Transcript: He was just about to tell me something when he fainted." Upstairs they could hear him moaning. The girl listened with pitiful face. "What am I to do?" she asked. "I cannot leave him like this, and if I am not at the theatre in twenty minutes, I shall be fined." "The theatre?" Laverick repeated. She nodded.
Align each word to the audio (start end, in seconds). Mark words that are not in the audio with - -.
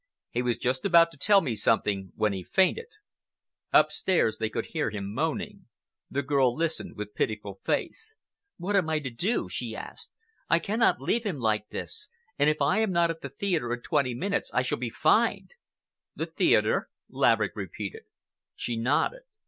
He 0.31 0.41
was 0.41 0.57
just 0.57 0.83
about 0.83 1.11
to 1.11 1.17
tell 1.19 1.41
me 1.41 1.55
something 1.55 2.11
when 2.15 2.33
he 2.33 2.41
fainted." 2.41 2.87
Upstairs 3.71 4.39
they 4.39 4.49
could 4.49 4.65
hear 4.73 4.89
him 4.89 5.13
moaning. 5.13 5.67
The 6.09 6.23
girl 6.23 6.55
listened 6.55 6.97
with 6.97 7.13
pitiful 7.13 7.59
face. 7.63 8.15
"What 8.57 8.75
am 8.75 8.89
I 8.89 8.97
to 8.97 9.11
do?" 9.11 9.47
she 9.47 9.75
asked. 9.75 10.09
"I 10.49 10.57
cannot 10.57 11.01
leave 11.01 11.23
him 11.23 11.37
like 11.37 11.69
this, 11.69 12.09
and 12.39 12.49
if 12.49 12.63
I 12.63 12.79
am 12.79 12.91
not 12.91 13.11
at 13.11 13.21
the 13.21 13.29
theatre 13.29 13.71
in 13.71 13.81
twenty 13.81 14.15
minutes, 14.15 14.49
I 14.55 14.63
shall 14.63 14.79
be 14.79 14.89
fined." 14.89 15.51
"The 16.15 16.25
theatre?" 16.25 16.89
Laverick 17.07 17.51
repeated. 17.55 18.05
She 18.55 18.77
nodded. 18.77 19.21